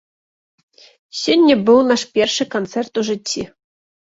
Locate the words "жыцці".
3.11-3.41